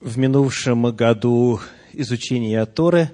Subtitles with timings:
[0.00, 1.60] в минувшем году
[1.92, 3.10] изучения Торы,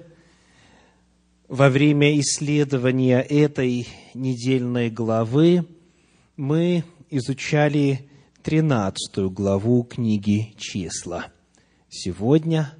[1.47, 5.65] во время исследования этой недельной главы,
[6.37, 8.09] мы изучали
[8.43, 11.27] 13 главу книги «Числа».
[11.89, 12.73] Сегодня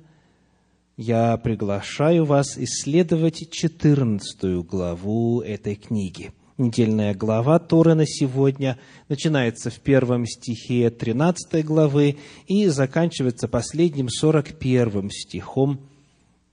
[0.98, 8.78] я приглашаю вас исследовать 14 главу этой книги– недельная глава Торы на сегодня
[9.10, 12.18] начинается в первом стихе 13 главы
[12.48, 15.82] и заканчивается последним 41 стихом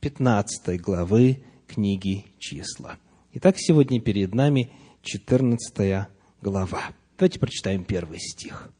[0.00, 2.96] 15 главы книги «Числа».
[3.34, 6.08] Итак, сегодня перед нами 14
[6.40, 6.80] глава.
[7.18, 8.70] Давайте прочитаем первый стих.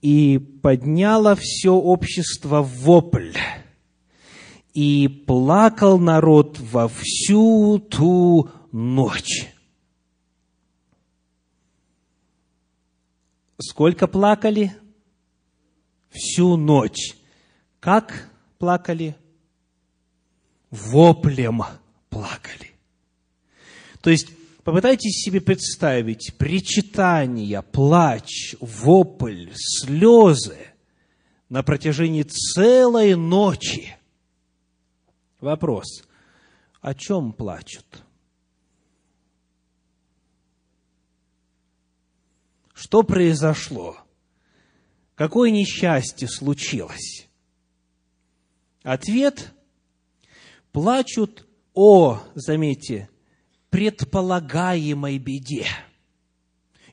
[0.00, 3.32] «И подняло все общество вопль,
[4.74, 9.51] и плакал народ во всю ту ночь».
[13.62, 14.74] Сколько плакали?
[16.10, 17.14] Всю ночь.
[17.78, 19.16] Как плакали?
[20.70, 21.62] Воплем
[22.10, 22.72] плакали.
[24.00, 24.28] То есть,
[24.64, 30.58] попытайтесь себе представить причитания, плач, вопль, слезы
[31.48, 33.96] на протяжении целой ночи.
[35.40, 36.02] Вопрос,
[36.80, 37.86] о чем плачут?
[42.82, 43.96] Что произошло?
[45.14, 47.28] Какое несчастье случилось?
[48.82, 49.52] Ответ–
[50.72, 53.08] плачут о, заметьте,
[53.70, 55.68] предполагаемой беде.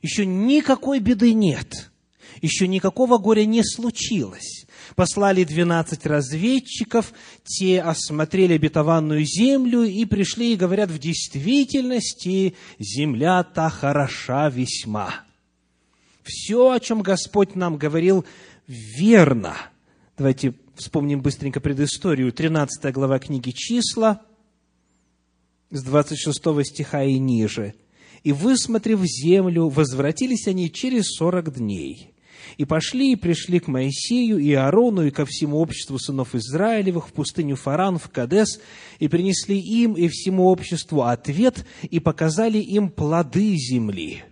[0.00, 1.90] Еще никакой беды нет,
[2.40, 4.66] еще никакого горя не случилось.
[4.94, 14.50] Послали двенадцать разведчиков, те осмотрели обетованную землю и пришли и говорят, в действительности земля-то хороша
[14.50, 15.24] весьма
[16.30, 18.24] все, о чем Господь нам говорил,
[18.66, 19.56] верно.
[20.16, 22.32] Давайте вспомним быстренько предысторию.
[22.32, 24.22] 13 глава книги «Числа»,
[25.70, 27.74] с 26 стиха и ниже.
[28.22, 32.12] «И, высмотрев землю, возвратились они через сорок дней,
[32.58, 37.12] и пошли и пришли к Моисею и Аарону и ко всему обществу сынов Израилевых в
[37.12, 38.60] пустыню Фаран, в Кадес,
[38.98, 44.24] и принесли им и всему обществу ответ, и показали им плоды земли»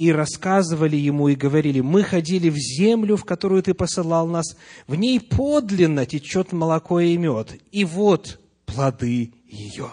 [0.00, 4.56] и рассказывали ему и говорили, мы ходили в землю, в которую ты посылал нас,
[4.86, 9.90] в ней подлинно течет молоко и мед, и вот плоды ее.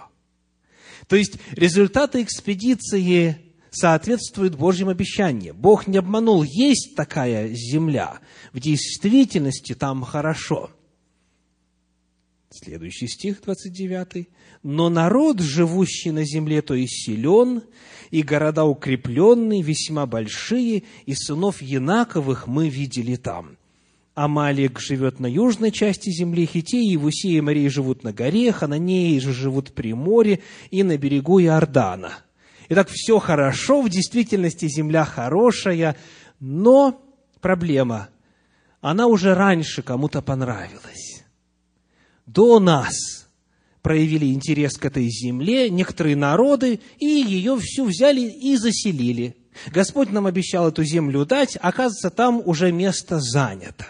[1.10, 3.38] То есть результаты экспедиции
[3.70, 5.58] соответствуют Божьим обещаниям.
[5.58, 8.20] Бог не обманул, есть такая земля.
[8.54, 10.72] В действительности там хорошо.
[12.50, 14.30] Следующий стих, 29.
[14.64, 17.64] «Но народ, живущий на земле, то есть силен,
[18.10, 23.58] и города укрепленные, весьма большие, и сынов Янаковых мы видели там.
[24.16, 29.32] Амалик живет на южной части земли, Хитеи, Евусеи и Марии живут на горе, Хананеи же
[29.32, 30.40] живут при море
[30.72, 32.14] и на берегу Иордана.
[32.70, 35.98] Итак, все хорошо, в действительности земля хорошая,
[36.40, 37.00] но
[37.42, 38.10] проблема,
[38.82, 41.07] она уже раньше кому-то понравилась.
[42.28, 42.94] До нас–
[43.88, 49.38] проявили интерес к этой земле, некоторые народы, и ее всю взяли и заселили.
[49.68, 53.86] Господь нам обещал эту землю дать, оказывается, там уже место занято.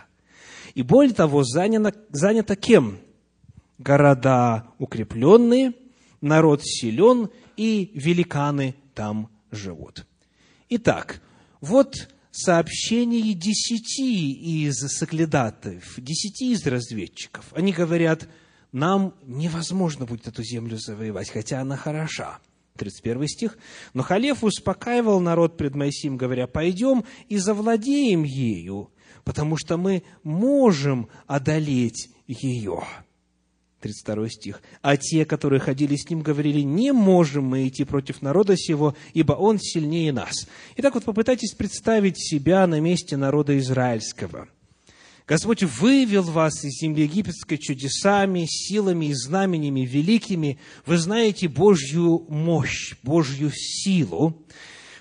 [0.76, 3.00] И более того, занято, занято кем?
[3.80, 5.74] Города укрепленные,
[6.22, 10.06] народ силен, и великаны там живут.
[10.70, 11.22] Итак,
[11.60, 17.46] вот сообщение десяти из соглядатов, десяти из разведчиков.
[17.54, 18.28] Они говорят–
[18.72, 22.40] нам невозможно будет эту землю завоевать, хотя она хороша.
[22.78, 23.58] 31 стих.
[23.96, 28.92] Но Халев успокаивал народ пред Моисеем, говоря, пойдем и завладеем ею,
[29.24, 32.84] потому что мы можем одолеть ее.
[33.88, 34.62] 32 стих.
[34.82, 39.34] А те, которые ходили с ним, говорили, не можем мы идти против народа сего, ибо
[39.34, 40.48] он сильнее нас.
[40.76, 44.48] Итак, вот попытайтесь представить себя на месте народа израильского–
[45.28, 50.58] Господь вывел вас из земли египетской чудесами, силами и знаменями великими.
[50.86, 54.42] Вы знаете Божью мощь, Божью силу.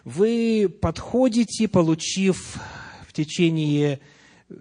[0.04, 2.58] Вы подходите, получив
[3.06, 4.00] в течение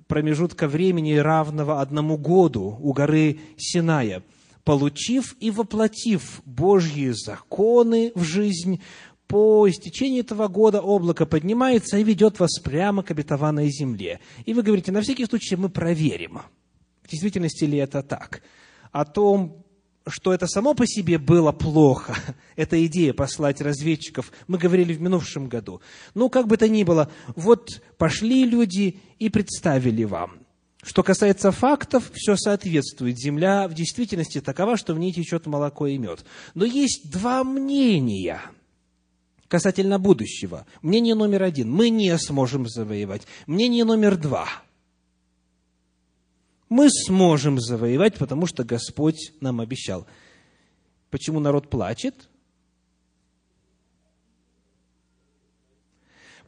[0.07, 4.23] промежутка времени равного одному году у горы Синая,
[4.63, 8.81] получив и воплотив Божьи законы в жизнь,
[9.27, 14.19] по истечении этого года облако поднимается и ведет вас прямо к обетованной земле.
[14.45, 16.41] И вы говорите, на всякий случай мы проверим,
[17.01, 18.43] в действительности ли это так.
[18.91, 19.64] О том,
[20.07, 22.15] что это само по себе было плохо,
[22.55, 25.81] эта идея послать разведчиков, мы говорили в минувшем году.
[26.13, 30.39] Ну, как бы то ни было, вот пошли люди и представили вам,
[30.83, 33.17] Что касается фактов, все соответствует.
[33.17, 36.23] Земля в действительности такова, что в ней течет молоко и мед.
[36.53, 38.41] Но есть два мнения
[39.47, 40.65] касательно будущего.
[40.81, 41.71] Мнение номер один.
[41.71, 43.23] Мы не сможем завоевать.
[43.47, 44.47] Мнение номер два.
[46.69, 50.07] Мы сможем завоевать, потому что Господь нам обещал.
[51.09, 52.29] Почему народ плачет?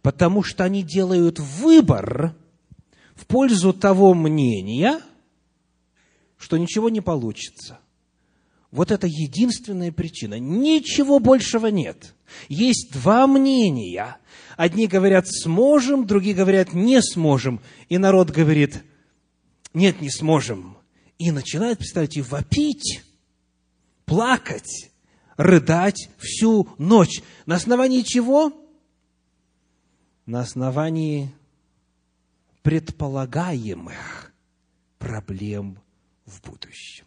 [0.02, 2.36] Потому что они делают выбор–
[3.18, 5.02] в пользу того мнения,
[6.38, 7.80] что ничего не получится.
[8.70, 10.40] Вот это единственная причина.
[10.40, 12.14] Ничего большего нет.
[12.48, 14.18] Есть два мнения.
[14.56, 17.60] Одни говорят сможем, другие говорят не сможем.
[17.90, 18.84] И народ говорит,
[19.78, 20.76] нет, не сможем.
[21.20, 23.04] И начинает, представьте, вопить,
[24.06, 24.92] плакать,
[25.38, 27.22] рыдать всю ночь.
[27.46, 28.52] На основании чего?
[30.26, 31.32] На основании
[32.64, 34.34] предполагаемых
[34.98, 35.80] проблем
[36.26, 37.06] в будущем.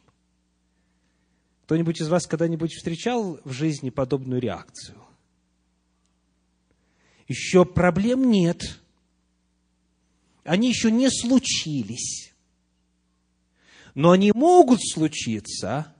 [1.65, 4.97] Кто-нибудь из вас когда-нибудь встречал в жизни подобную реакцию?
[7.27, 8.81] Еще проблем нет.
[10.45, 12.30] Они еще не случились.
[13.95, 15.95] Но они могут случиться,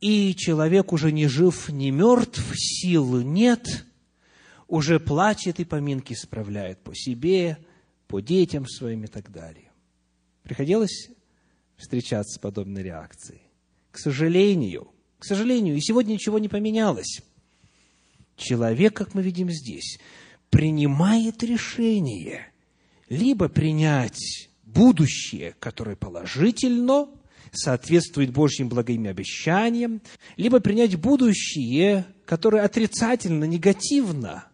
[0.00, 3.86] и человек уже не жив, не мертв, сил нет,
[4.66, 7.58] уже плачет и поминки справляет по себе,
[8.06, 9.70] по детям своим и так далее.
[10.42, 11.10] Приходилось
[11.76, 13.42] встречаться с подобной реакцией.
[13.90, 17.22] К сожалению, к сожалению, и сегодня ничего не поменялось.
[18.36, 19.98] Человек, как мы видим здесь,
[20.50, 22.52] принимает решение
[23.08, 27.08] либо принять будущее, которое положительно,
[27.52, 30.00] соответствует Божьим благим обещаниям,
[30.36, 34.46] либо принять будущее, которое отрицательно, негативно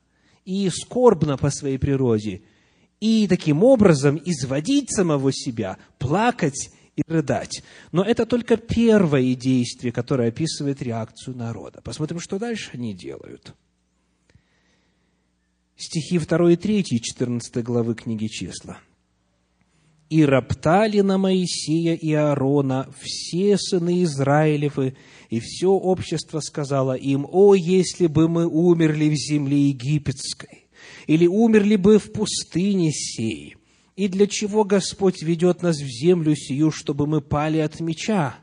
[0.45, 2.43] и скорбно по своей природе,
[3.01, 7.63] и таким образом изводить самого себя, плакать и рыдать.
[7.93, 11.81] Но это только первое действие, которое описывает реакцию народа.
[11.83, 13.55] Посмотрим, что дальше они делают.
[15.77, 18.79] Стихи 2 и 3, 14 главы книги «Числа».
[20.11, 24.97] «И роптали на Моисея и Аарона все сыны Израилевы,
[25.31, 30.61] и все общество сказало им, «О, если бы мы умерли в земле египетской!»
[31.07, 33.57] или умерли бы в пустыне сей.
[33.97, 38.37] И для чего Господь ведет нас в землю сию, чтобы мы пали от меча?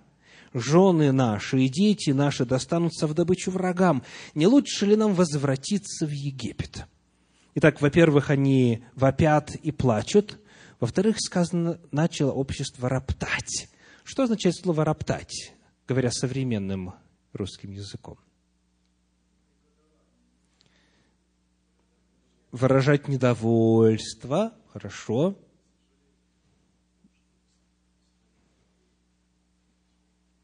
[0.54, 4.04] Жены наши и дети наши достанутся в добычу врагам.
[4.36, 6.86] Не лучше ли нам возвратиться в Египет?
[7.56, 10.40] Итак, во-первых, они вопят и плачут.
[10.80, 13.70] Во-вторых, сказано, начало общество роптать.
[14.04, 15.54] Что означает слово «роптать»,
[15.88, 16.94] говоря современным
[17.34, 18.18] русским языком?
[22.52, 25.38] выражать недовольство, хорошо.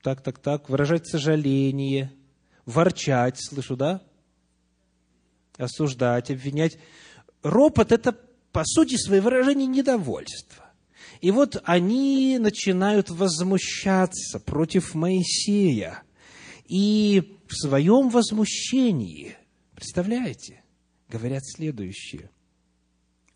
[0.02, 2.12] Так, так, так, выражать сожаление,
[2.66, 4.02] ворчать, слышу, да?
[5.58, 6.78] Осуждать, обвинять.
[7.42, 8.20] Ропот– это,
[8.54, 10.72] по сути, свои выражение недовольства.
[11.20, 16.04] И вот они начинают возмущаться против Моисея.
[16.66, 19.36] И в своем возмущении,
[19.76, 20.64] представляете,
[21.10, 22.30] говорят следующее.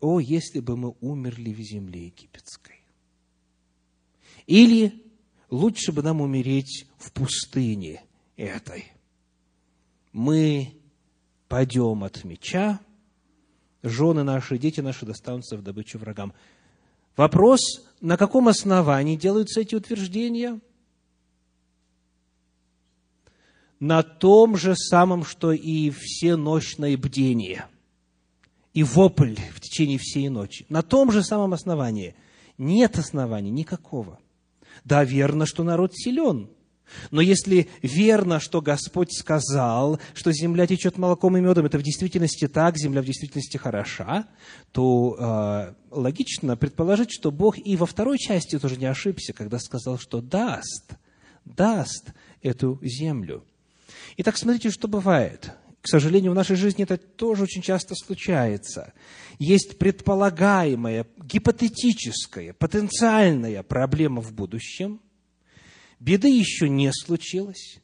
[0.00, 2.84] «О, если бы мы умерли в земле египетской!»
[4.46, 5.04] Или
[5.50, 8.04] лучше бы нам умереть в пустыне
[8.36, 8.92] этой.
[10.12, 10.74] Мы
[11.48, 12.80] пойдем от меча,
[13.82, 16.32] жены наши, дети наши достанутся в добычу врагам.
[17.16, 17.60] Вопрос,
[18.00, 20.60] на каком основании делаются эти утверждения?
[23.80, 27.66] на том же самом, что и все ночное бдение
[28.74, 30.66] и вопль в течение всей ночи.
[30.68, 32.14] На том же самом основании.
[32.58, 34.18] Нет оснований никакого.
[34.84, 36.48] Да, верно, что народ силен.
[37.10, 42.48] Но если верно, что Господь сказал, что земля течет молоком и медом, это в действительности
[42.48, 44.26] так, земля в действительности хороша,
[44.72, 49.98] то э, логично предположить, что Бог и во второй части тоже не ошибся, когда сказал,
[49.98, 50.94] что даст,
[51.44, 53.44] даст эту землю.
[54.16, 55.52] Итак, смотрите, что бывает.
[55.80, 58.92] К сожалению, в нашей жизни это тоже очень часто случается.
[59.38, 65.00] Есть предполагаемая, гипотетическая, потенциальная проблема в будущем.
[66.00, 67.80] Беды еще не случилось,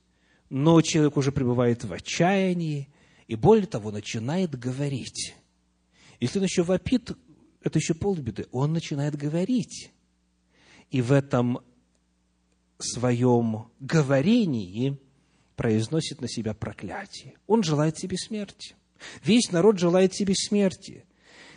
[0.49, 2.89] но человек уже пребывает в отчаянии
[3.27, 5.35] и, более того, начинает говорить.
[6.21, 7.13] Если он еще вопит,
[7.63, 9.91] это еще полбеды, он начинает говорить.
[10.91, 11.61] И в этом
[12.79, 14.99] своем говорении
[15.57, 17.35] произносит на себя проклятие.
[17.47, 18.77] Он желает себе смерти.
[19.25, 21.05] Весь народ желает себе смерти.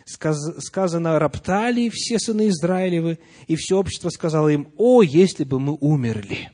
[0.08, 6.50] Сказано, роптали все сыны Израилевы, и все общество сказало им, о, если бы мы умерли.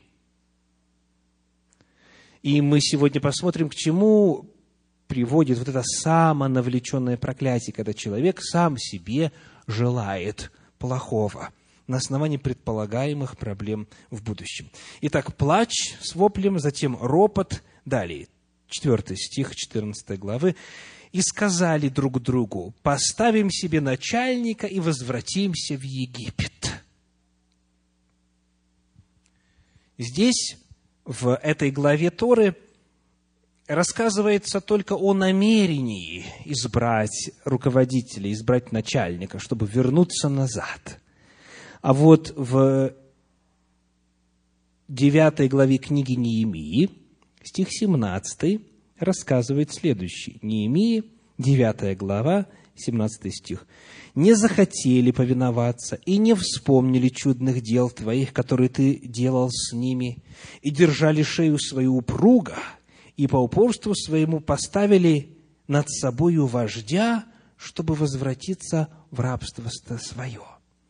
[2.43, 4.51] И мы сегодня посмотрим, к чему
[5.07, 9.31] приводит вот это самонавлеченное проклятие, когда человек сам себе
[9.67, 11.49] желает плохого
[11.87, 14.69] на основании предполагаемых проблем в будущем.
[15.01, 17.63] Итак, плач с воплем, затем ропот.
[17.85, 18.27] Далее,
[18.69, 20.55] 4 стих 14 главы.
[21.15, 26.83] «И сказали друг другу, поставим себе начальника и возвратимся в Египет».
[29.97, 30.57] Здесь,
[31.05, 32.57] в этой главе Торы,
[33.65, 40.99] рассказывается только о намерении избрать руководителя, избрать начальника, чтобы вернуться назад.
[41.81, 42.93] А вот в
[44.89, 46.89] девятой главе книги Неемии,
[47.41, 50.39] стих 17, рассказывает следующий.
[50.41, 51.03] Неемии,
[51.37, 53.67] 9 глава, 17 стих.
[54.13, 60.23] «Не захотели повиноваться и не вспомнили чудных дел твоих, которые ты делал с ними,
[60.61, 62.57] и держали шею свою упруга,
[63.17, 65.37] и по упорству своему поставили
[65.67, 67.25] над собою вождя,
[67.57, 70.41] чтобы возвратиться в рабство свое».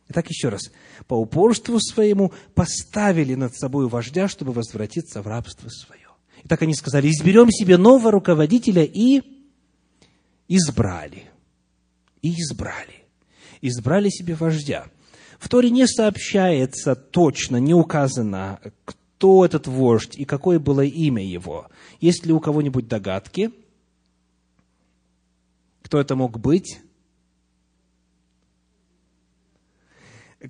[0.08, 0.70] Итак, еще раз.
[1.08, 6.05] По упорству своему поставили над собой вождя, чтобы возвратиться в рабство свое.
[6.46, 9.20] И так они сказали, изберем себе нового руководителя и
[10.46, 11.24] избрали.
[12.22, 13.02] И избрали.
[13.62, 14.86] Избрали себе вождя.
[15.40, 21.66] В Торе не сообщается точно, не указано, кто этот вождь и какое было имя его.
[22.00, 23.50] Есть ли у кого-нибудь догадки?
[25.82, 26.78] Кто это мог быть?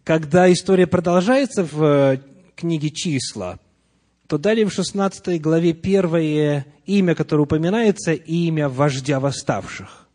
[0.05, 2.21] Когда история продолжается в
[2.55, 3.59] книге «Числа»,
[4.29, 10.09] то далее в 16 главе первое имя, которое упоминается, имя вождя восставших.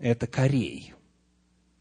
[0.00, 0.94] Это Корей.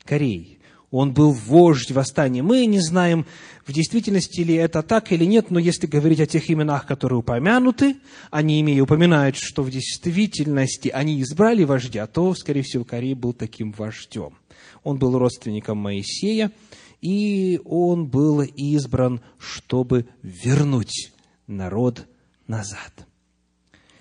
[0.03, 0.59] Корей.
[0.89, 2.41] Он был вождь восстания.
[2.41, 3.25] Мы не знаем,
[3.65, 7.97] в действительности ли это так или нет, но если говорить о тех именах, которые упомянуты,
[8.31, 13.73] они имея упоминают, что в действительности они избрали вождя, то, скорее всего, Корей был таким
[13.73, 14.37] вождем.
[14.83, 16.51] Он был родственником Моисея,
[17.01, 21.13] и он был избран, чтобы вернуть
[21.45, 22.07] народ
[22.47, 23.07] назад.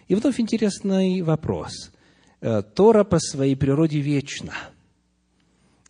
[0.08, 1.90] И вновь интересный вопрос.
[2.40, 4.54] Э, Тора по своей природе вечна.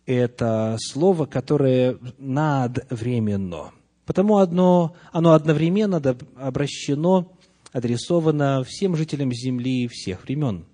[0.05, 3.71] Это слово, которое надвременно.
[4.05, 5.97] Потому одно, оно одновременно
[6.37, 7.33] обращено,
[7.73, 10.65] адресовано всем жителям Земли всех времен.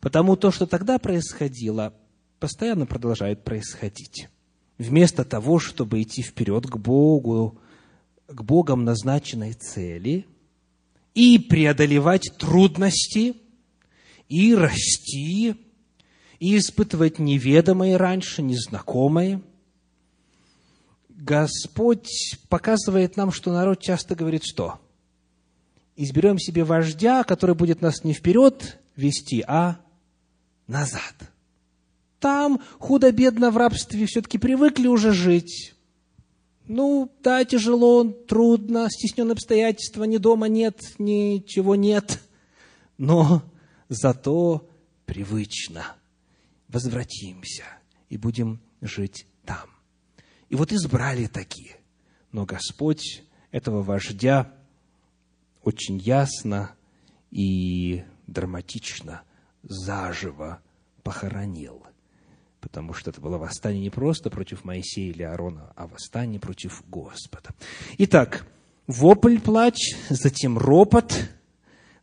[0.00, 1.94] Потому то, что тогда происходило,
[2.40, 4.28] постоянно продолжает происходить
[4.78, 7.58] вместо того, чтобы идти вперед к Богу,
[8.26, 10.26] к Богом назначенной цели
[11.14, 13.36] и преодолевать трудности,
[14.28, 15.54] и расти,
[16.38, 19.40] и испытывать неведомое раньше, незнакомое,
[21.08, 24.78] Господь показывает нам, что народ часто говорит, что?
[25.96, 29.80] Изберем себе вождя, который будет нас не вперед вести, а
[30.66, 31.14] назад–
[32.20, 35.74] там худо-бедно в рабстве все-таки привыкли уже жить.
[36.66, 42.20] Ну, да, тяжело, трудно, стесненные обстоятельства, ни дома нет, ничего нет.
[42.98, 43.42] Но
[43.88, 44.68] зато
[45.04, 45.94] привычно.
[46.68, 47.64] Возвратимся
[48.08, 49.70] и будем жить там.
[50.48, 51.76] И вот избрали такие.
[52.32, 54.52] Но Господь этого вождя
[55.62, 56.74] очень ясно
[57.30, 59.22] и драматично
[59.62, 60.60] заживо
[61.04, 61.84] похоронил–
[62.66, 67.50] потому что это было восстание не просто против Моисея или Аарона, а восстание против Господа.
[67.98, 68.44] Итак,
[68.88, 71.30] вопль, плач, затем ропот,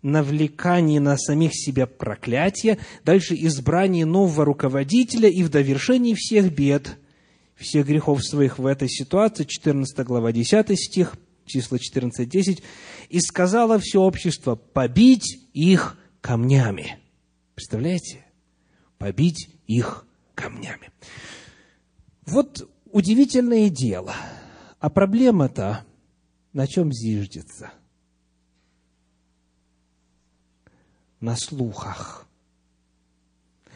[0.01, 6.97] навлекание на самих себя проклятия, дальше избрание нового руководителя и в довершении всех бед,
[7.57, 12.63] всех грехов своих в этой ситуации, 14 глава, 10 стих, числа 14-10,
[13.09, 16.99] «И сказала все общество, побить их камнями».
[17.53, 18.25] Представляете?
[18.97, 20.05] Побить их
[20.35, 20.91] камнями.
[22.25, 24.13] Вот удивительное дело.
[24.79, 25.85] А проблема-то
[26.53, 27.71] на чем зиждется?
[31.19, 32.27] На слухах.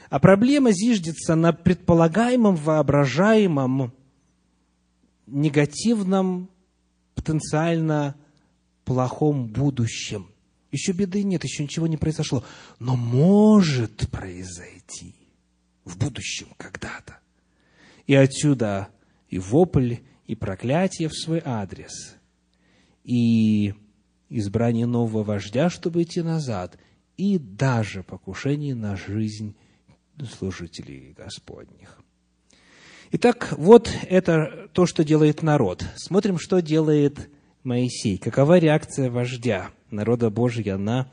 [0.10, 3.94] А проблема зиждется на предполагаемом, воображаемом,
[5.26, 6.50] негативном,
[7.16, 8.16] потенциально
[8.86, 10.30] плохом будущем.
[10.72, 12.44] Еще беды нет, еще ничего не произошло.
[12.80, 15.27] Но может произойти
[15.88, 17.20] в будущем когда-то.
[18.06, 18.90] И отсюда
[19.30, 22.16] и вопль, и проклятие в свой адрес,
[23.04, 23.74] и
[24.30, 26.78] избрание нового вождя, чтобы идти назад,
[27.16, 29.56] и даже покушение на жизнь
[30.38, 32.00] служителей Господних.
[33.12, 35.86] Итак, вот это то, что делает народ.
[35.96, 37.30] Смотрим, что делает
[37.64, 38.18] Моисей.
[38.18, 41.10] Какова реакция вождя народа Божия на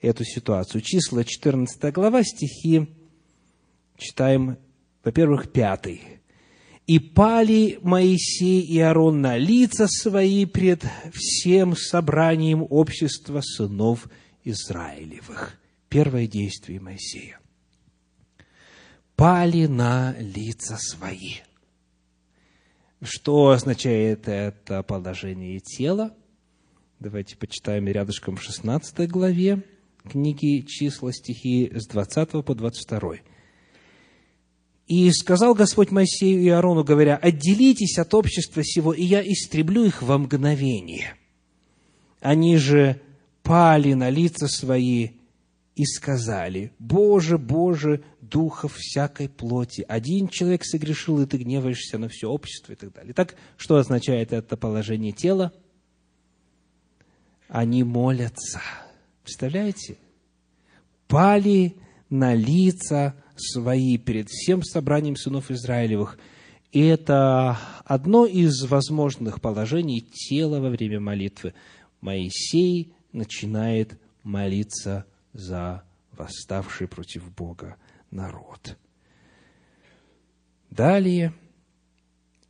[0.00, 0.80] эту ситуацию?
[0.80, 2.88] Числа 14 глава, стихи
[3.96, 4.58] читаем,
[5.04, 6.02] во-первых, пятый.
[6.86, 14.08] «И пали Моисей и Аарон на лица свои пред всем собранием общества сынов
[14.44, 15.58] Израилевых».
[15.88, 17.40] Первое действие Моисея
[19.16, 21.36] пали на лица свои.
[23.02, 26.14] Что означает это положение тела?
[27.00, 29.64] Давайте почитаем рядышком в 16 главе
[30.04, 33.16] книги «Числа стихи» с 20 по 22.
[34.86, 40.02] «И сказал Господь Моисею и Аарону, говоря, «Отделитесь от общества сего, и я истреблю их
[40.02, 41.14] во мгновение».
[42.20, 43.00] Они же
[43.42, 45.10] пали на лица свои
[45.74, 49.84] и сказали, «Боже, Боже, духов всякой плоти.
[49.88, 53.12] Один человек согрешил, и ты гневаешься на все общество и так далее.
[53.12, 55.52] Итак, что означает это положение тела?
[57.48, 58.60] Они молятся.
[59.22, 59.96] Представляете?
[61.06, 61.76] Пали
[62.10, 66.18] на лица свои перед всем собранием сынов Израилевых.
[66.72, 71.54] И это одно из возможных положений тела во время молитвы.
[72.00, 77.76] Моисей начинает молиться за восставший против Бога
[78.10, 78.76] народ.
[80.70, 81.32] Далее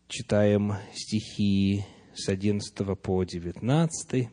[0.09, 4.29] читаем стихи с 11 по 19.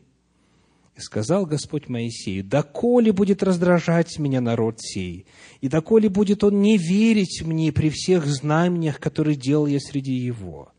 [0.96, 5.26] «И сказал Господь Моисею, доколе будет раздражать меня народ сей,
[5.60, 10.72] и доколе будет он не верить мне при всех знамениях, которые делал я среди его.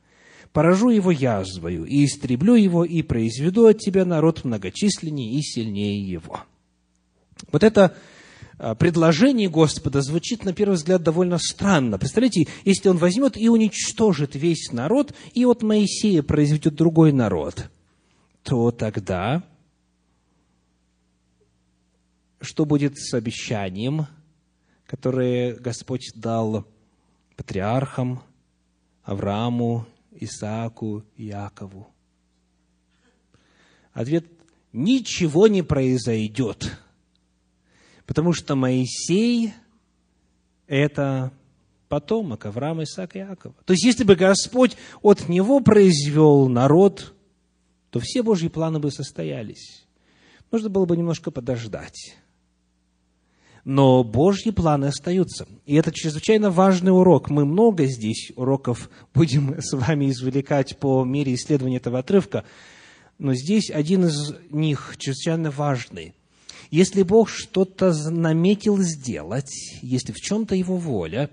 [0.54, 6.40] Поражу его язвою, и истреблю его, и произведу от тебя народ многочисленнее и сильнее его».
[7.52, 7.96] Вот это
[8.58, 11.98] а, предложение Господа звучит, на первый взгляд, довольно странно.
[11.98, 17.70] Представляете, если он возьмет и уничтожит весь народ, и от Моисея произведет другой народ,
[18.44, 19.44] то тогда
[22.46, 24.08] что будет с обещанием,
[24.86, 26.66] которое Господь дал
[27.36, 28.24] патриархам
[29.04, 31.88] Аврааму, Исааку Якову?
[33.92, 34.26] Ответ–
[34.72, 36.80] ничего не произойдет–
[38.06, 39.54] Потому что Моисей–
[40.68, 41.32] это
[41.90, 43.56] потомок Авраама, Исаака и Иакова.
[43.66, 47.14] То есть, если бы Господь от него произвел народ,
[47.90, 49.86] то все Божьи планы бы состоялись.
[50.52, 52.16] Нужно было бы немножко подождать.
[53.66, 55.48] Но Божьи планы остаются.
[55.66, 57.30] И это чрезвычайно важный урок.
[57.30, 62.46] Мы много здесь уроков будем с вами извлекать по мере исследования этого отрывка.
[63.18, 66.14] Но здесь один из них чрезвычайно важный–
[66.72, 71.30] если Бог что-то наметил сделать, если в чем-то Его воля,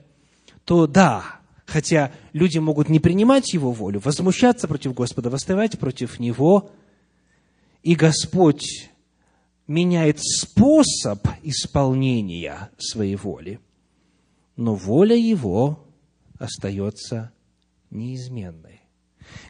[0.64, 6.70] то да, хотя люди могут не принимать Его волю, возмущаться против Господа, восставать против Него,
[7.82, 8.90] и Господь
[9.72, 13.58] меняет способ исполнения своей воли,
[14.56, 15.86] но воля Его
[16.38, 17.32] остается
[17.90, 18.82] неизменной.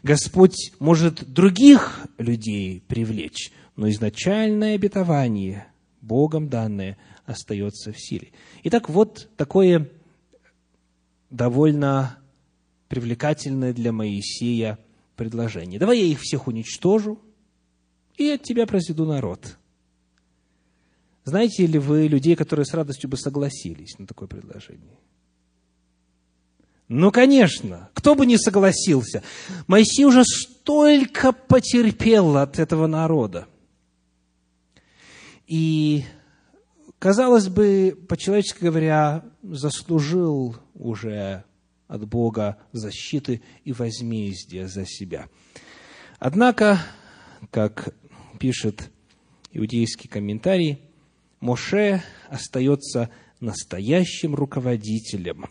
[0.01, 5.67] Господь может других людей привлечь, но изначальное обетование
[5.99, 8.31] Богом данное остается в силе.
[8.63, 9.89] Итак, вот такое
[11.29, 12.17] довольно
[12.87, 14.79] привлекательное для Моисея
[15.17, 15.79] предложение.
[15.79, 17.19] Давай я их всех уничтожу,
[18.15, 19.57] и от тебя произведу народ.
[21.25, 24.97] Знаете ли вы людей, которые с радостью бы согласились на такое предложение?
[26.89, 29.23] Ну, конечно, кто бы не согласился.
[29.67, 33.47] Моисей уже столько потерпел от этого народа.
[35.47, 36.03] И,
[36.99, 41.45] казалось бы, по-человечески говоря, заслужил уже
[41.87, 45.29] от Бога защиты и возмездия за себя.
[46.19, 46.79] Однако,
[47.49, 47.95] как
[48.39, 48.91] пишет
[49.51, 50.81] иудейский комментарий,
[51.43, 53.09] Моше остается
[53.41, 55.47] настоящим руководителем,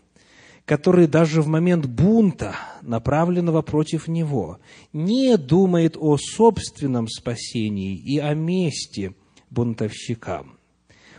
[0.65, 4.59] который даже в момент бунта, направленного против него,
[4.95, 9.15] не думает о собственном спасении и о мести–
[9.51, 10.59] бунтовщикам.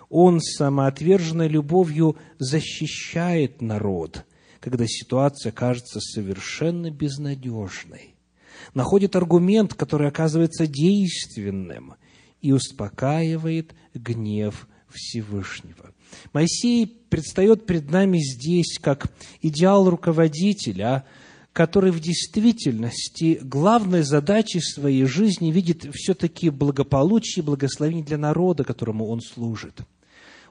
[0.10, 4.26] Он самоотверженной любовью защищает народ,
[4.60, 8.16] когда ситуация кажется совершенно безнадежной.
[8.74, 11.94] Находит аргумент, который оказывается действенным,
[12.44, 15.92] и успокаивает гнев Всевышнего.
[16.32, 21.06] Моисей предстает перед нами здесь как идеал руководителя–
[21.54, 29.08] который в действительности главной задачей своей жизни видит все-таки благополучие и благословение для народа, которому
[29.08, 29.82] он служит.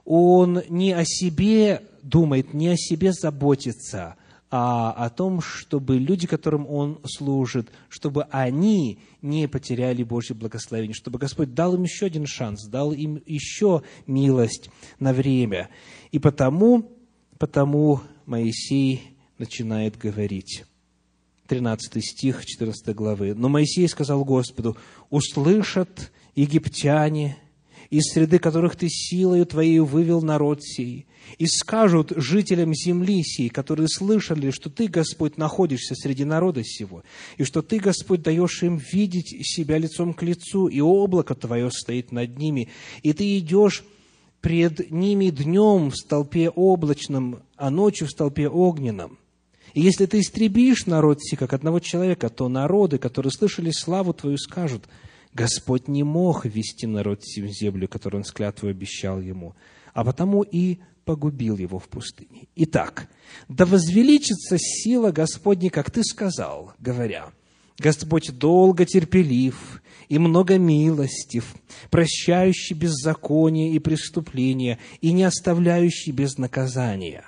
[0.05, 4.15] Он не о себе думает, не о себе заботится,
[4.55, 11.19] а о том, чтобы люди, которым Он служит, чтобы они не потеряли Божье благословение, чтобы
[11.19, 15.71] Господь дал им еще один шанс, дал им еще милость на время.
[16.11, 16.93] И потому,
[17.39, 20.65] потому Моисей начинает говорить.
[21.47, 23.35] 13 стих 14 главы.
[23.35, 24.77] «Но Моисей сказал Господу,
[25.09, 27.39] услышат египтяне,
[27.93, 31.05] из среды которых ты силою твоей вывел народ сей,
[31.37, 37.05] и скажут жителям земли сей, которые слышали, что ты, Господь, находишься среди народа сего,
[37.37, 42.13] и что ты, Господь, даешь им видеть себя лицом к лицу, и облако твое стоит
[42.13, 42.71] над ними,
[43.03, 43.85] и ты идешь
[44.41, 49.19] пред ними днем в столпе облачном, а ночью в столпе огненном.
[49.75, 54.39] И если ты истребишь народ сей, как одного человека, то народы, которые слышали славу Твою,
[54.39, 54.85] скажут,
[55.33, 59.55] Господь не мог вести народ в землю, которую Он с клятвой обещал ему,
[59.95, 62.49] а потому и погубил его в пустыне.
[62.55, 63.09] Итак,
[63.49, 67.33] да возвеличится сила Господня, как ты сказал, говоря,
[67.79, 71.55] Господь долго терпелив и много милостив,
[71.91, 77.25] прощающий беззаконие и преступления и не оставляющий без наказания,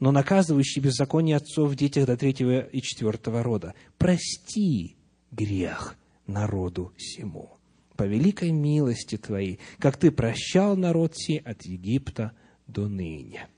[0.00, 3.74] но наказывающий беззаконие отцов в детях до третьего и четвертого рода.
[3.98, 4.96] Прости
[5.30, 7.56] грех народу сему
[7.96, 12.32] по великой милости Твоей, как Ты прощал народ сей от Египта
[12.66, 13.48] до ныне.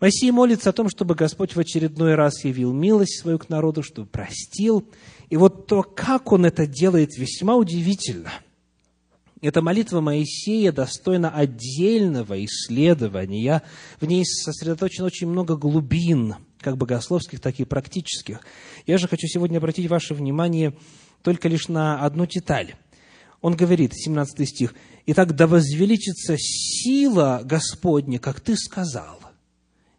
[0.00, 4.08] Моисей молится о том, чтобы Господь в очередной раз явил милость свою к народу, чтобы
[4.08, 4.88] простил.
[5.30, 8.30] И вот то, как он это делает, весьма удивительно.
[9.40, 13.62] Эта молитва Моисея достойна отдельного исследования.
[14.00, 18.40] В ней сосредоточено очень много глубин, как богословских, так и практических.
[18.86, 20.74] Я же хочу сегодня обратить ваше внимание
[21.26, 22.76] только лишь на одну деталь.
[23.40, 29.20] Он говорит, 17 стих, Итак, да возвеличится сила Господня, как ты сказал.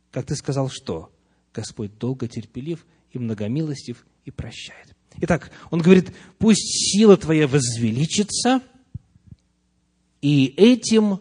[0.09, 1.11] Как ты сказал, что?
[1.53, 4.95] Господь долго терпелив и многомилостив и прощает.
[5.17, 8.61] Итак, он говорит, пусть сила твоя возвеличится,
[10.21, 11.19] и этим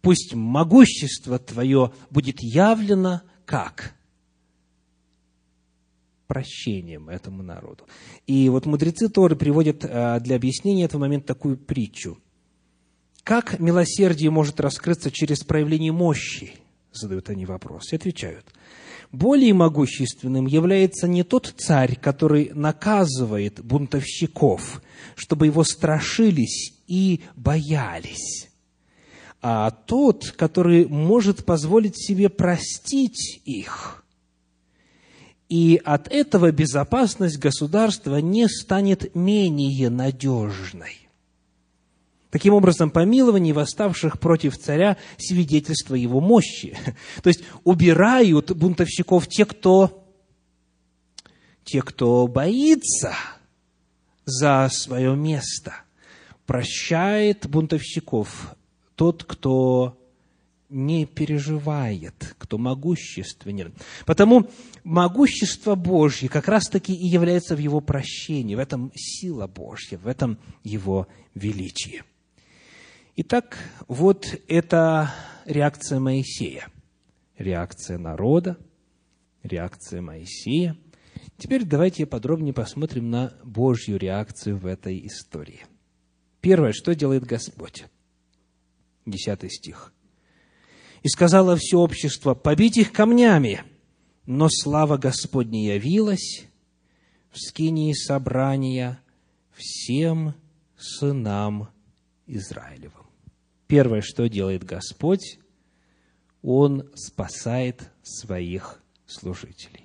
[0.00, 3.94] пусть могущество твое будет явлено как?
[6.28, 7.88] Прощением этому народу.
[8.28, 12.18] И вот мудрецы Торы приводят э, для объяснения этого момента такую притчу–
[13.28, 16.54] как милосердие может раскрыться через проявление мощи?
[16.94, 18.46] Задают они вопрос и отвечают.
[19.12, 24.80] Более могущественным является не тот царь, который наказывает бунтовщиков,
[25.14, 28.48] чтобы его страшились и боялись,
[29.42, 34.06] а тот, который может позволить себе простить их.
[35.48, 41.08] И от этого безопасность государства не станет менее надежной.
[42.30, 46.76] Таким образом, помилование восставших против царя– свидетельство его мощи.
[47.22, 50.06] То есть, убирают бунтовщиков те, кто,
[51.64, 53.14] те, кто боится
[54.26, 55.74] за свое место.
[56.44, 58.54] Прощает бунтовщиков
[58.94, 59.96] тот, кто
[60.68, 63.74] не переживает, кто могущественен.
[64.06, 64.50] Потому
[64.84, 70.38] могущество Божье как раз-таки и является в его прощении, в этом сила Божья, в этом
[70.62, 72.04] его величие.
[73.16, 75.12] Итак, вот это
[75.44, 76.68] реакция Моисея,
[77.36, 78.58] реакция народа,
[79.42, 80.76] реакция Моисея.
[81.36, 85.64] Теперь давайте подробнее посмотрим на Божью реакцию в этой истории.
[86.40, 87.86] Первое, что делает Господь?
[89.06, 89.92] Десятый стих.
[91.02, 93.62] «И сказала все общество, побить их камнями,
[94.26, 96.46] но слава Господня явилась
[97.30, 99.00] в скинии собрания
[99.52, 100.34] всем
[100.76, 101.68] сынам
[102.26, 103.06] Израилевым.
[103.66, 105.38] Первое, что делает Господь,
[106.42, 109.84] Он спасает своих служителей.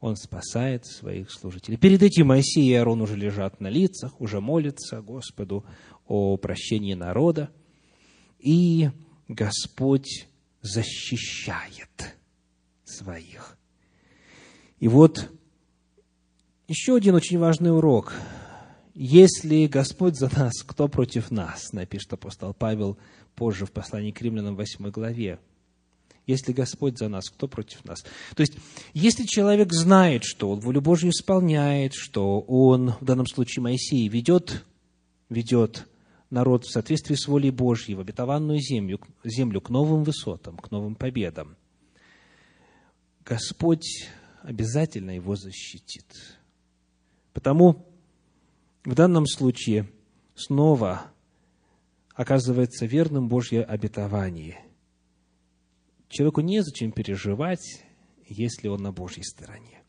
[0.00, 1.76] Он спасает своих служителей.
[1.76, 5.64] Перед этим Моисей и Аарон уже лежат на лицах, уже молятся Господу
[6.06, 7.50] о прощении народа.
[8.40, 8.90] И
[9.34, 10.26] Господь
[10.60, 12.16] защищает
[12.84, 13.56] своих.
[14.78, 15.30] И вот
[16.68, 18.14] еще один очень важный урок–
[18.94, 22.98] если Господь за нас, кто против нас, напишет апостол Павел
[23.34, 25.38] позже в послании к римлянам 8 главе.
[26.26, 28.02] Если Господь за нас, кто против нас?
[28.36, 28.54] То есть,
[28.92, 34.62] если человек знает, что он волю Божью исполняет, что он, в данном случае Моисей, ведет,
[35.30, 35.88] ведет
[36.32, 40.94] народ в соответствии с волей Божьей в обетованную землю, землю к новым высотам, к новым
[40.94, 41.56] победам,
[43.24, 44.08] Господь
[44.42, 46.06] обязательно его защитит.
[47.34, 47.86] Потому
[48.84, 49.88] в данном случае
[50.34, 51.12] снова
[52.14, 54.58] оказывается верным Божье обетование.
[56.08, 57.84] Человеку незачем переживать,
[58.26, 59.82] если он на Божьей стороне.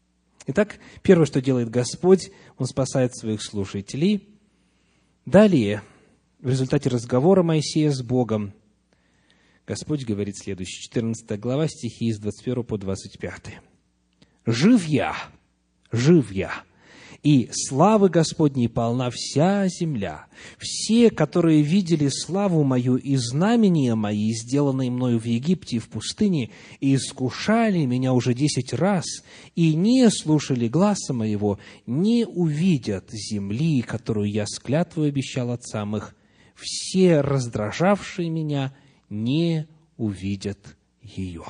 [0.48, 4.30] Итак, первое, что делает Господь, Он спасает своих слушателей.
[5.26, 5.84] Далее,
[6.44, 8.54] в результате разговора Моисея с Богом,
[9.66, 13.62] Господь говорит следующее, 14 глава, стихи с 21 по 25.
[14.46, 15.16] «Жив я,
[15.94, 16.52] жив я,
[17.24, 20.26] и славы Господней полна вся земля.
[20.58, 26.50] Все, которые видели славу мою и знамения мои, сделанные мною в Египте и в пустыне,
[26.82, 29.06] и искушали меня уже десять раз,
[29.56, 36.14] и не слушали гласа моего, не увидят земли, которую я с клятвой обещал отцам их.
[36.64, 38.74] Все раздражавшие меня
[39.10, 41.44] не увидят ее.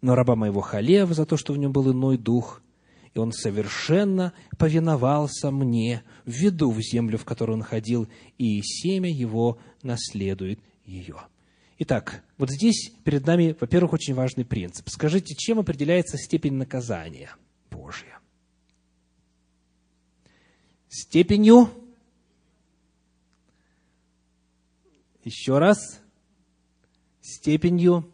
[0.00, 2.62] Но раба моего Халев за то, что в нем был иной дух–
[3.14, 8.06] и он совершенно повиновался мне, введу в землю, в которую он ходил,
[8.36, 11.16] и семя его наследует ее».
[11.80, 14.88] Итак, вот здесь перед нами, во-первых, очень важный принцип.
[14.88, 17.30] Скажите, чем определяется степень наказания
[17.70, 18.18] Божья?
[20.88, 21.70] Степенью,
[25.24, 26.00] еще раз,
[27.20, 28.12] степенью,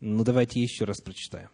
[0.00, 1.48] ну давайте еще раз прочитаем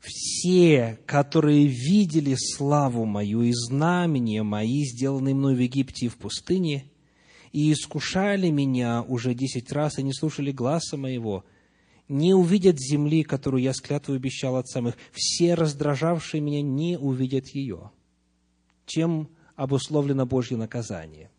[0.00, 6.90] все, которые видели славу мою и знамения мои, сделанные мной в Египте и в пустыне,
[7.52, 11.44] и искушали меня уже десять раз и не слушали гласа моего,
[12.08, 14.96] не увидят земли, которую я с клятвой обещал отцам их.
[15.12, 17.90] Все раздражавшие меня не увидят ее.
[18.84, 21.30] Чем обусловлено Божье наказание?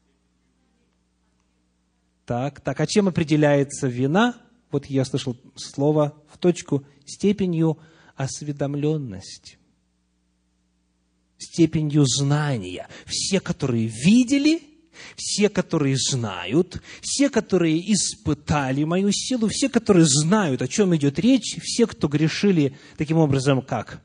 [2.27, 4.35] Так, так, а чем определяется вина?
[4.69, 7.79] Вот я слышал слово в точку степенью–
[8.17, 9.57] осведомленность,
[11.37, 12.87] степенью знания.
[13.05, 14.61] Все, которые видели,
[15.15, 21.57] все, которые знают, все, которые испытали мою силу, все, которые знают, о чем идет речь,
[21.61, 24.01] все, кто грешили таким образом, как?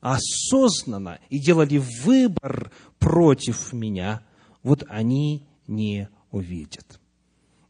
[0.00, 4.22] Осознанно и делали выбор против меня,
[4.62, 6.99] вот они не увидят.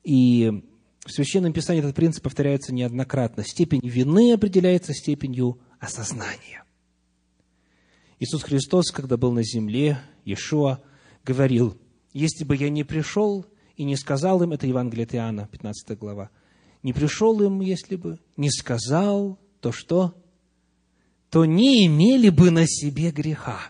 [0.03, 0.63] И
[1.05, 3.45] в Священном Писании этот принцип повторяется неоднократно.
[3.45, 6.65] Степень вины определяется степенью осознания.
[8.19, 10.81] Иисус Христос, когда был на земле, Иешуа,
[11.25, 11.77] говорил,
[12.13, 16.31] если бы я не пришел и не сказал им, это Евангелие от Иоанна, 15 глава,
[16.83, 20.15] не пришел им, если бы, не сказал, то что?
[21.31, 23.61] То не имели бы на себе греха.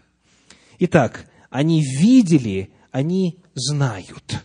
[0.79, 4.45] Итак, они видели, они знают.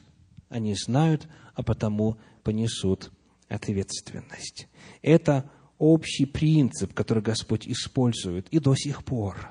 [0.50, 3.12] Они знают, а потому понесут
[3.48, 4.68] ответственность.
[5.02, 9.50] Это общий принцип, который Господь использует и до сих пор.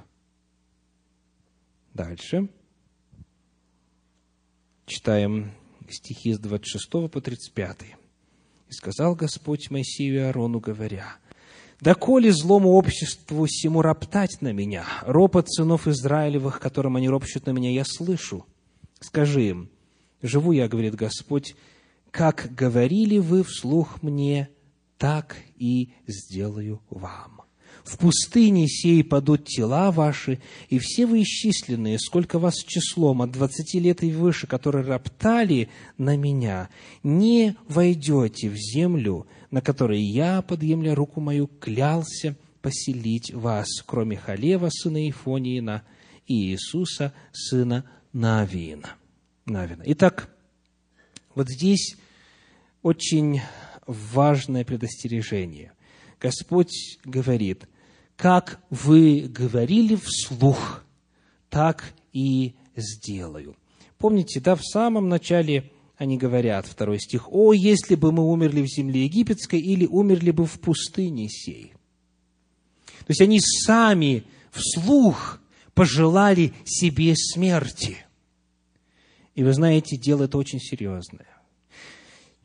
[1.93, 2.49] Дальше.
[4.87, 5.53] Читаем
[5.89, 7.79] стихи с 26 по 35.
[8.69, 11.17] «И сказал Господь Моисею и Аарону, говоря,
[11.81, 17.71] «Доколе злому обществу всему роптать на меня, ропот сынов Израилевых, которым они ропщут на меня,
[17.71, 18.47] я слышу.
[19.01, 19.71] Скажи им,
[20.23, 21.55] живу я, говорит Господь,
[22.15, 24.49] как говорили вы вслух мне,
[24.99, 27.41] так и сделаю вам.
[27.83, 33.81] В пустыне сей падут тела ваши, и все вы исчисленные, сколько вас числом, от двадцати
[33.81, 36.69] лет и выше, которые роптали на меня,
[37.03, 44.71] не войдете в землю, на которой я, подъемля руку мою, клялся поселить вас, кроме Халева,
[44.71, 45.83] сына Ифониина,
[46.29, 48.95] и Иисуса, сына Навина.
[49.47, 49.83] Навина.
[49.85, 50.31] Итак,
[51.35, 51.97] вот здесь
[52.85, 53.41] очень
[53.87, 55.73] важное предостережение.
[56.21, 57.67] Господь говорит,
[58.15, 60.85] как вы говорили вслух,
[61.49, 63.57] так и сделаю.
[63.97, 68.67] Помните, да, в самом начале они говорят, второй стих, «О, если бы мы умерли в
[68.67, 71.73] земле египетской или умерли бы в пустыне сей».
[72.99, 75.41] То есть они сами вслух
[75.73, 77.97] пожелали себе смерти.
[79.35, 81.34] И вы знаете, дело это очень серьезное.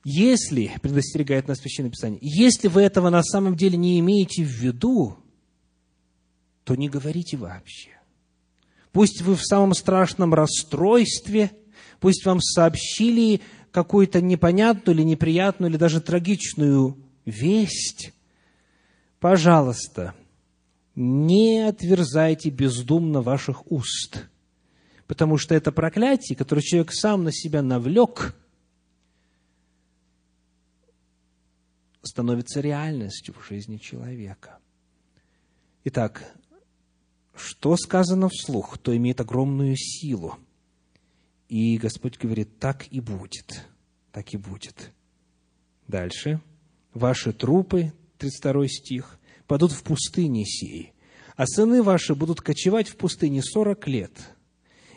[0.03, 5.17] Если, предостерегает нас Священное Писание, если вы этого на самом деле не имеете в виду,
[6.63, 7.91] то не говорите вообще.
[8.91, 11.51] Пусть вы в самом страшном расстройстве,
[11.99, 18.13] пусть вам сообщили какую-то непонятную или неприятную, или даже трагичную весть,
[19.19, 20.15] пожалуйста,
[20.95, 24.25] не отверзайте бездумно ваших уст,
[25.07, 28.35] потому что это проклятие, которое человек сам на себя навлек–
[32.01, 34.59] становится реальностью в жизни человека.
[35.83, 36.33] Итак,
[37.35, 40.37] что сказано вслух, то имеет огромную силу.
[41.47, 43.65] И Господь говорит, так и будет,
[44.11, 44.91] так и будет.
[45.87, 46.41] Дальше.
[46.93, 50.93] Ваши трупы, 32 стих, падут в пустыне сей,
[51.35, 54.11] а сыны ваши будут кочевать в пустыне сорок лет,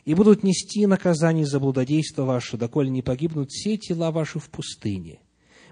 [0.04, 5.20] и будут нести наказание за блудодейство ваше, доколе не погибнут все тела ваши в пустыне.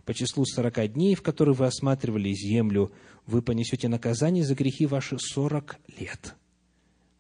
[0.05, 2.93] По числу сорока дней, в которые вы осматривали землю,
[3.27, 6.35] вы понесете наказание за грехи ваши сорок лет,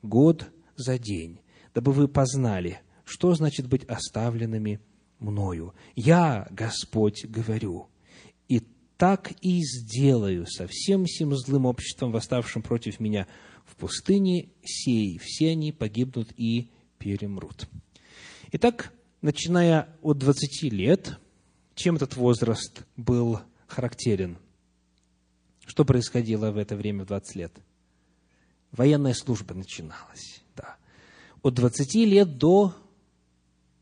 [0.03, 1.40] год за день,
[1.75, 4.81] дабы вы познали, что значит быть оставленными
[5.19, 5.75] мною.
[5.95, 7.88] Я, Господь, говорю,
[8.49, 8.62] и
[8.97, 13.27] так и сделаю со всем сим злым обществом, восставшим против меня
[13.64, 17.69] в пустыне сей, все они погибнут и перемрут.
[18.53, 21.19] Итак, начиная от 20 лет,
[21.81, 24.37] чем этот возраст был характерен?
[25.66, 27.53] Что происходило в это время, в 20 лет?
[28.71, 30.77] Военная служба начиналась, да.
[31.43, 32.75] От 20 лет до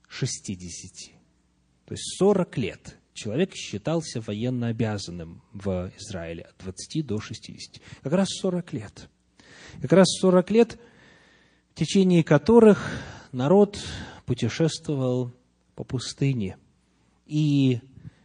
[0.08, 1.16] 60.
[1.86, 7.82] То есть 40 лет человек считался военно обязанным в Израиле от 20 до 60.
[8.02, 9.08] Как раз 40 лет.
[9.82, 10.78] Как раз 40 лет,
[11.72, 12.92] в течение которых
[13.32, 13.76] народ
[14.24, 15.32] путешествовал
[15.74, 16.58] по пустыне.
[17.28, 17.80] И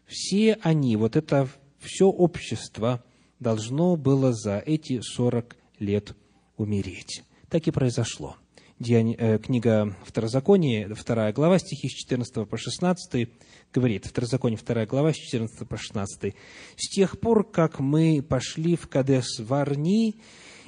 [0.07, 1.47] все они, вот это
[1.79, 3.03] все общество
[3.39, 6.15] должно было за эти 40 лет
[6.57, 7.23] умереть.
[7.49, 8.37] Так и произошло.
[8.79, 13.29] Э, книга Второзакония, вторая глава, стихи с 14 по 16,
[13.73, 16.33] говорит, Второзаконие, вторая глава, с 14 по 16.
[16.75, 20.15] «С тех пор, как мы пошли в Кадес Варни,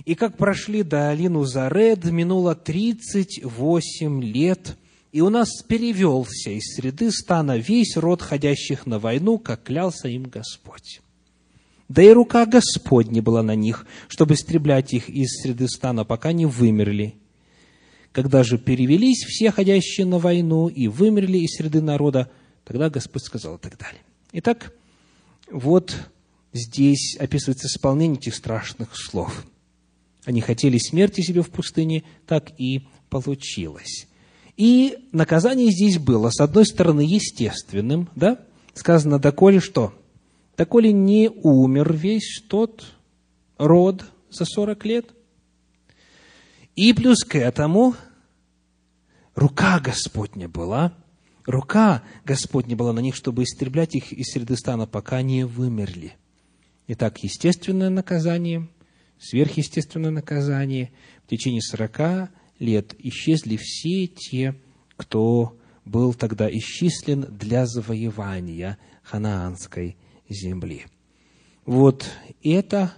[0.06, 4.78] и как прошли долину Заред, минуло тридцать восемь лет,
[5.16, 10.24] и у нас перевелся из среды стана весь род ходящих на войну, как клялся им
[10.24, 11.00] Господь.
[11.88, 16.46] Да и рука Господня была на них, чтобы истреблять их из среды стана, пока не
[16.46, 17.16] вымерли.
[18.12, 22.30] Когда же перевелись все ходящие на войну и вымерли из среды народа,
[22.66, 24.02] тогда Господь сказал и так далее.
[24.34, 24.74] Итак,
[25.50, 25.96] вот
[26.52, 29.46] здесь описывается исполнение этих страшных слов.
[30.26, 34.08] Они хотели смерти себе в пустыне, так и получилось.
[34.58, 38.40] И наказание здесь было, с одной стороны, естественным, да?
[38.74, 39.94] Сказано, доколе что?
[40.58, 42.86] Доколе не умер весь тот
[43.58, 45.10] род за 40 лет–
[46.76, 47.96] и плюс к этому
[49.34, 50.94] рука Господня была,
[51.46, 56.18] рука Господня была на них, чтобы истреблять их из среды стана, пока не вымерли.
[56.88, 58.68] Итак, естественное наказание,
[59.20, 60.92] сверхъестественное наказание.
[61.26, 64.56] В течение сорока лет исчезли все те,
[64.98, 69.98] кто был тогда исчислен для завоевания ханаанской
[70.30, 70.86] земли.
[71.66, 72.06] Вот
[72.44, 72.94] это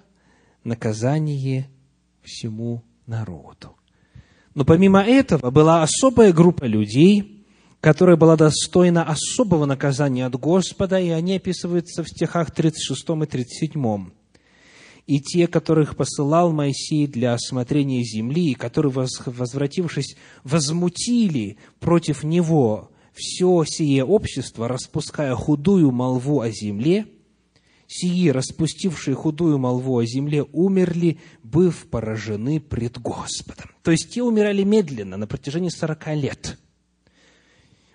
[0.63, 1.69] наказание
[2.23, 3.75] всему народу.
[4.53, 7.45] Но помимо этого была особая группа людей,
[7.79, 14.09] которая была достойна особого наказания от Господа, и они описываются в стихах 36 и 37.
[15.07, 23.63] И те, которых посылал Моисей для осмотрения земли, и которые, возвратившись, возмутили против него все
[23.65, 27.07] сие общество, распуская худую молву о земле–
[27.87, 33.71] сии, распустившие худую молву о земле, умерли, быв поражены пред Господом.
[33.81, 36.59] То есть те умирали медленно, на протяжении сорока лет,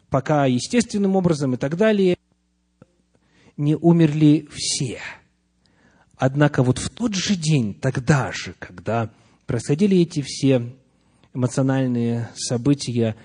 [0.08, 2.16] пока естественным образом и так далее
[3.56, 5.00] не умерли все.
[6.24, 9.10] Однако вот в тот же день, тогда же, когда
[9.46, 10.72] происходили эти все
[11.34, 13.16] эмоциональные события,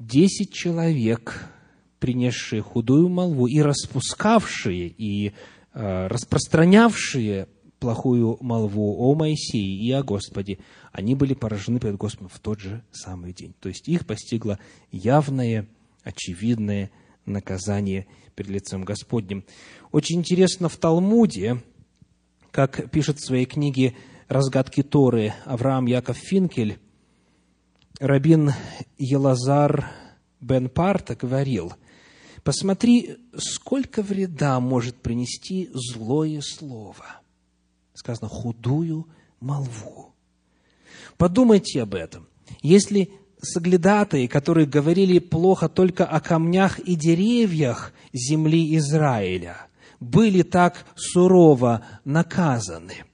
[0.00, 1.48] десять человек,
[2.00, 5.32] принесшие худую молву и распускавшие, и
[5.74, 10.58] Э, распространявшие плохую молву о Моисее и о Господе,
[10.92, 13.54] они были поражены перед Господом в тот же самый день.
[13.58, 14.58] То есть их постигло
[14.90, 15.66] явное,
[16.04, 16.90] очевидное
[17.24, 19.44] наказание перед лицом Господним.
[19.92, 21.62] Очень интересно в Талмуде,
[22.52, 23.96] как пишет в своей книге
[24.28, 26.78] «Разгадки Торы» Авраам Яков Финкель,
[27.98, 28.52] Рабин
[28.98, 29.90] Елазар
[30.40, 31.72] Бен Парта говорил–
[32.44, 37.20] Посмотри, сколько вреда может принести злое слово.
[37.94, 39.06] Сказано, худую
[39.38, 40.12] молву.
[41.16, 42.26] Подумайте об этом.
[42.62, 43.10] Если
[43.40, 49.68] соглядатые, которые говорили плохо только о камнях и деревьях земли Израиля,
[50.02, 53.04] были так сурово наказаны,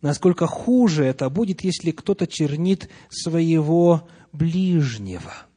[0.00, 5.32] насколько хуже это будет, если кто-то чернит своего ближнего–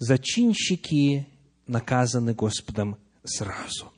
[0.00, 1.28] зачинщики
[1.66, 3.92] наказаны Господом сразу.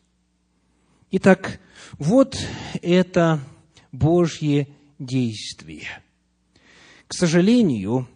[1.13, 1.61] Итак,
[1.93, 2.37] вот
[2.83, 3.41] это
[3.93, 5.87] Божье действие.
[7.07, 8.09] К сожалению,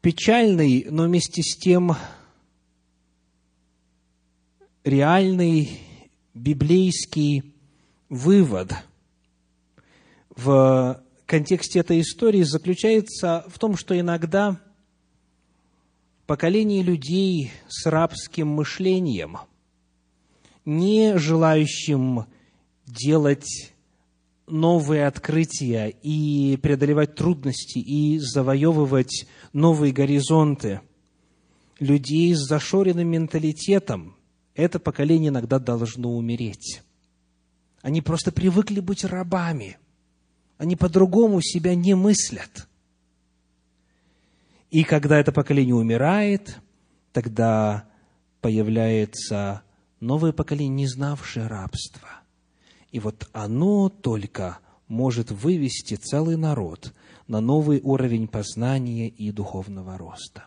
[0.00, 1.96] печальный, но вместе с тем
[4.84, 5.80] реальный
[6.34, 7.54] библейский
[8.08, 8.72] вывод.
[10.30, 14.60] В контексте этой истории заключается в том, что иногда
[16.26, 19.38] поколение людей с рабским мышлением,
[20.64, 22.26] не желающим
[22.86, 23.72] делать
[24.46, 30.80] новые открытия и преодолевать трудности и завоевывать новые горизонты,
[31.78, 34.17] людей с зашоренным менталитетом,
[34.58, 36.82] это поколение иногда должно умереть.
[37.80, 39.78] Они просто привыкли быть рабами.
[40.56, 42.66] Они по-другому себя не мыслят.
[44.72, 46.58] И когда это поколение умирает,
[47.12, 47.84] тогда
[48.40, 49.62] появляется
[50.00, 52.08] новое поколение, не знавшее рабства.
[52.90, 56.92] И вот оно только может вывести целый народ
[57.28, 60.46] на новый уровень познания и духовного роста.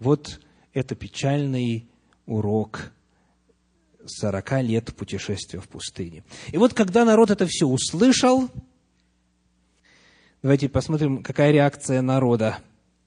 [0.00, 0.38] Вот
[0.74, 1.88] это печальный
[2.26, 2.92] урок
[4.06, 6.24] 40 лет путешествия в пустыне.
[6.50, 8.48] И вот когда народ это все услышал,
[10.42, 12.58] давайте посмотрим, какая реакция народа.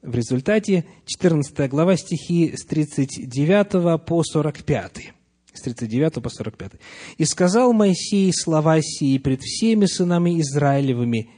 [0.02, 5.14] В результате 14 глава стихи с 39 по 45.
[5.54, 6.74] С 39 по 45.
[7.18, 11.30] «И сказал Моисей слова сии пред всеми сынами Израилевыми,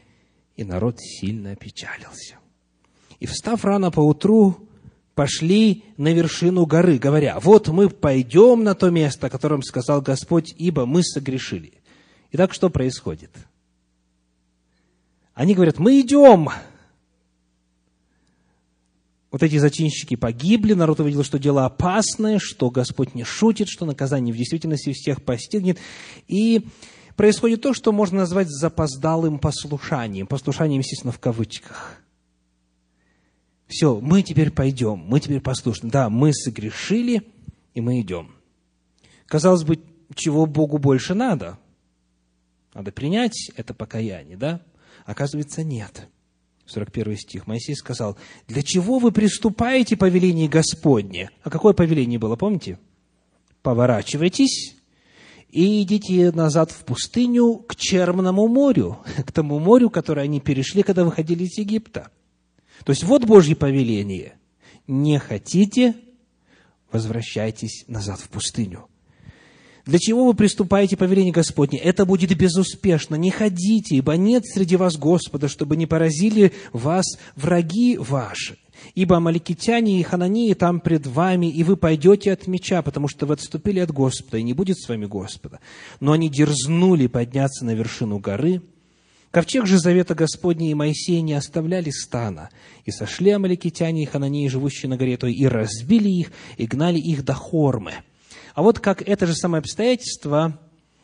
[0.55, 2.36] и народ сильно опечалился.
[3.20, 4.66] И, встав рано по утру,
[5.18, 10.53] пошли на вершину горы, говоря, вот мы пойдем на то место, о котором сказал Господь,
[10.59, 11.74] ибо мы согрешили.
[12.34, 13.32] Итак, что происходит?
[15.34, 16.49] Они говорят, мы идем.
[19.32, 24.32] Вот эти зачинщики погибли, народ увидел, что дело опасное, что Господь не шутит, что наказание
[24.32, 25.80] в действительности всех постигнет.
[26.28, 26.68] И
[27.15, 30.28] происходит то, что можно назвать запоздалым послушанием.
[30.28, 31.95] Послушанием, естественно, в кавычках–
[33.68, 35.89] все, мы теперь пойдем, мы теперь послушны.
[35.89, 37.24] Да, мы согрешили,
[37.74, 38.36] и мы идем.
[39.26, 39.80] Казалось бы,
[40.15, 41.57] чего Богу больше надо?
[42.74, 44.61] Надо принять это покаяние, да?
[45.05, 46.07] Оказывается, нет.
[46.65, 47.47] 41 стих.
[47.47, 51.30] Моисей сказал, для чего вы приступаете повеление Господне?
[51.43, 52.78] А какое повеление было, помните?
[53.61, 54.76] Поворачивайтесь
[55.49, 61.03] и идите назад в пустыню к Черному морю, к тому морю, которое они перешли, когда
[61.03, 62.11] выходили из Египта.
[62.84, 64.34] То есть вот Божье повеление.
[64.88, 65.95] Не хотите,
[66.91, 68.88] возвращайтесь назад в пустыню.
[69.86, 71.80] Для чего вы приступаете повеление Господне?
[71.80, 73.15] Это будет безуспешно.
[73.15, 77.05] Не ходите, ибо нет среди вас Господа, чтобы не поразили вас
[77.38, 78.57] враги ваши.
[78.95, 83.36] Ибо амаликитяне и хананеи там пред вами, и вы пойдете от меча, потому что вы
[83.36, 85.59] отступили от Господа, и не будет с вами Господа.
[86.01, 88.61] Но они дерзнули подняться на вершину горы–
[89.38, 92.49] Ковчег же завета Господня и Моисея не оставляли стана,
[92.85, 97.23] и сошли амаликитяне и хананеи, живущие на горе той, и разбили их, и гнали их
[97.23, 97.93] до Хормы.
[98.55, 100.59] А вот как это же самое обстоятельство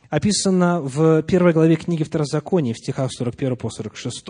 [0.09, 4.25] описано в первой главе книги Второзакония, в стихах 41 по 46.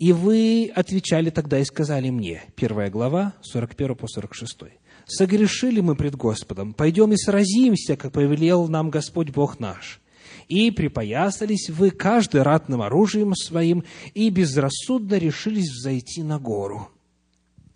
[0.00, 4.72] «И вы отвечали тогда и сказали мне», первая глава, 41 по 46,
[5.06, 10.00] «Согрешили мы пред Господом, пойдем и сразимся, как повелел нам Господь Бог наш»
[10.48, 13.84] и припоясались вы каждый ратным оружием своим,
[14.14, 16.88] и безрассудно решились взойти на гору.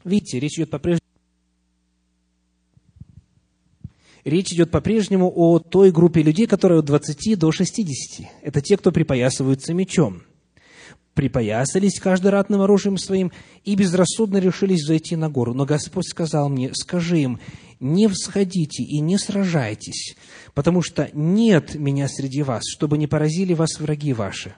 [0.04, 1.02] Видите, речь идет по-прежнему
[4.24, 8.28] Речь идет по-прежнему о той группе людей, которые от 20 до 60.
[8.42, 10.22] Это те, кто припоясываются мечом.
[11.14, 13.32] Припоясались каждый ратным оружием своим
[13.64, 15.52] и безрассудно решились зайти на гору.
[15.52, 17.40] Но Господь сказал мне, скажи им,
[17.80, 20.16] не всходите и не сражайтесь,
[20.54, 24.54] потому что нет меня среди вас, чтобы не поразили вас враги ваши.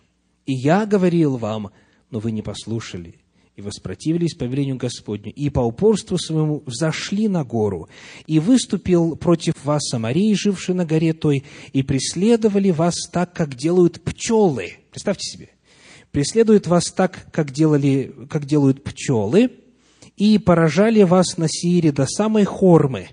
[0.46, 1.70] И я говорил вам,
[2.10, 3.16] но вы не послушали
[3.56, 7.88] и воспротивились повелению Господню, и по упорству своему взошли на гору,
[8.26, 14.02] и выступил против вас Самарий, живший на горе той, и преследовали вас так, как делают
[14.02, 14.78] пчелы.
[14.90, 15.48] Представьте себе,
[16.14, 19.50] преследуют вас так, как, делали, как делают пчелы,
[20.16, 23.08] и поражали вас на Сире до самой Хормы,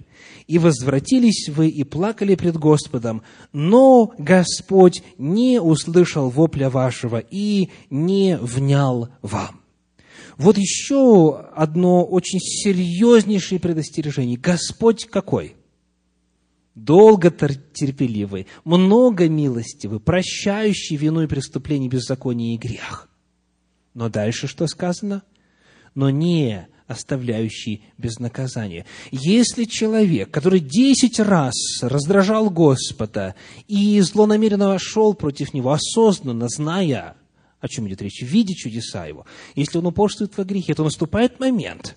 [0.47, 3.23] и возвратились вы и плакали пред Господом,
[3.53, 9.61] но Господь не услышал вопля вашего и не внял вам.
[10.37, 14.37] Вот еще одно очень серьезнейшее предостережение.
[14.37, 15.55] Господь какой?
[16.81, 23.07] Долго терпеливый, много милостивый, прощающий вину и преступление, беззаконие и грех.
[23.93, 25.21] Но дальше что сказано?
[25.93, 28.87] Но не оставляющий без наказания.
[29.11, 31.53] Если человек, который десять раз
[31.83, 33.35] раздражал Господа
[33.67, 37.15] и злонамеренно вошел против него, осознанно зная,
[37.59, 41.95] о чем идет речь, видя чудеса его, если он упорствует во грехе, то наступает момент,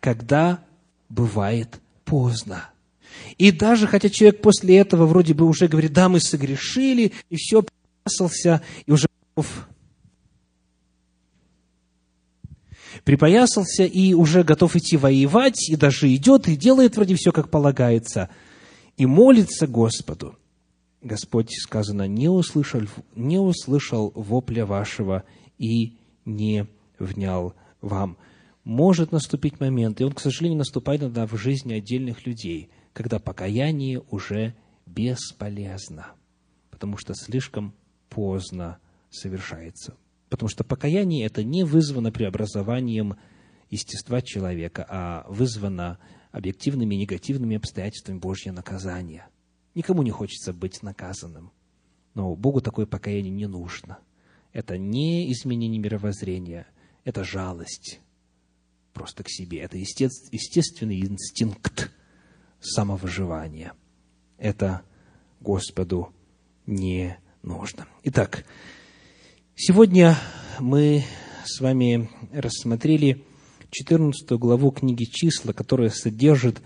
[0.00, 0.64] когда
[1.10, 2.70] бывает поздно.
[3.36, 7.62] И даже хотя человек после этого вроде бы уже говорит, да, мы согрешили, и все,
[7.62, 9.68] припоясался, и уже готов
[13.04, 18.28] припоясался и уже готов идти воевать, и даже идет, и делает вроде все, как полагается,
[18.96, 20.36] и молится Господу.
[21.00, 22.82] Господь, сказано, не услышал,
[23.14, 25.24] не услышал вопля вашего
[25.58, 26.66] и не
[26.98, 28.16] внял вам.
[28.64, 32.68] Может наступить момент, и он, к сожалению, наступает иногда в жизни отдельных людей,
[32.98, 36.16] когда покаяние уже бесполезно,
[36.68, 37.72] потому что слишком
[38.08, 39.96] поздно совершается.
[40.28, 43.14] Потому что покаяние это не вызвано преобразованием
[43.70, 46.00] естества человека, а вызвано
[46.32, 49.28] объективными негативными обстоятельствами Божьего наказания.
[49.76, 51.52] Никому не хочется быть наказанным.
[52.14, 54.00] Но Богу такое покаяние не нужно.
[54.52, 56.66] Это не изменение мировоззрения,
[57.04, 58.00] это жалость
[58.92, 59.60] просто к себе.
[59.60, 61.92] Это естественный инстинкт
[62.60, 63.72] самовыживания.
[64.38, 64.82] Это
[65.40, 66.12] Господу
[66.66, 67.86] не нужно.
[68.04, 68.44] Итак,
[69.54, 70.16] сегодня
[70.58, 71.04] мы
[71.44, 73.24] с вами рассмотрели
[73.70, 76.60] 14 главу книги «Числа», которая содержит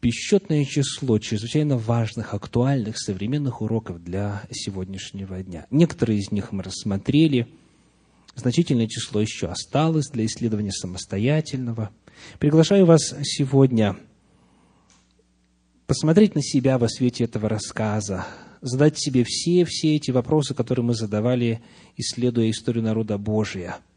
[0.00, 5.66] бесчетное число чрезвычайно важных, актуальных, современных уроков для сегодняшнего дня.
[5.70, 7.48] Некоторые из них мы рассмотрели,
[8.34, 11.90] значительное число еще осталось для исследования самостоятельного.
[12.38, 13.96] Приглашаю вас сегодня
[15.88, 18.24] посмотреть на себя во свете этого рассказа,
[18.60, 21.60] задать себе все, все эти вопросы, которые мы задавали,
[21.96, 23.78] исследуя историю народа Божия–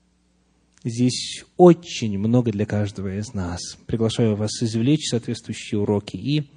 [0.84, 3.78] Здесь очень много для каждого из нас.
[3.86, 6.50] Приглашаю вас извлечь соответствующие уроки и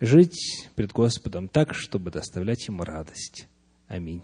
[0.00, 3.46] жить пред Господом так, чтобы доставлять Ему радость.
[3.86, 4.22] Аминь.